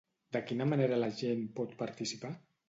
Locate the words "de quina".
0.37-0.65